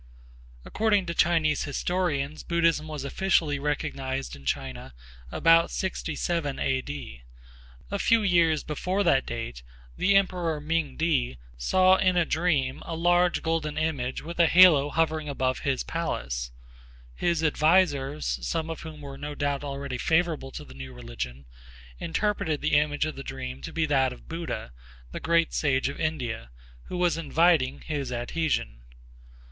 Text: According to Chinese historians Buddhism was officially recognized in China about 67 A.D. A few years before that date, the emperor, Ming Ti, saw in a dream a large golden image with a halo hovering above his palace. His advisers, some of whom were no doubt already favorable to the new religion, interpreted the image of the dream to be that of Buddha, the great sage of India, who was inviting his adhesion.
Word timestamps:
According 0.65 1.05
to 1.05 1.13
Chinese 1.13 1.65
historians 1.65 2.41
Buddhism 2.41 2.87
was 2.87 3.03
officially 3.05 3.59
recognized 3.59 4.35
in 4.35 4.45
China 4.45 4.95
about 5.31 5.69
67 5.69 6.57
A.D. 6.57 7.21
A 7.91 7.99
few 7.99 8.23
years 8.23 8.63
before 8.63 9.03
that 9.03 9.27
date, 9.27 9.61
the 9.95 10.15
emperor, 10.15 10.59
Ming 10.59 10.97
Ti, 10.97 11.37
saw 11.55 11.97
in 11.97 12.17
a 12.17 12.25
dream 12.25 12.81
a 12.87 12.95
large 12.95 13.43
golden 13.43 13.77
image 13.77 14.23
with 14.23 14.39
a 14.39 14.47
halo 14.47 14.89
hovering 14.89 15.29
above 15.29 15.59
his 15.59 15.83
palace. 15.83 16.49
His 17.13 17.43
advisers, 17.43 18.25
some 18.41 18.71
of 18.71 18.81
whom 18.81 19.01
were 19.01 19.19
no 19.19 19.35
doubt 19.35 19.63
already 19.63 19.99
favorable 19.99 20.49
to 20.53 20.65
the 20.65 20.73
new 20.73 20.93
religion, 20.93 21.45
interpreted 21.99 22.61
the 22.61 22.73
image 22.73 23.05
of 23.05 23.15
the 23.15 23.23
dream 23.23 23.61
to 23.61 23.71
be 23.71 23.85
that 23.85 24.11
of 24.11 24.27
Buddha, 24.27 24.71
the 25.11 25.19
great 25.19 25.53
sage 25.53 25.89
of 25.89 25.99
India, 25.99 26.49
who 26.85 26.97
was 26.97 27.19
inviting 27.19 27.81
his 27.81 28.11
adhesion. 28.11 28.81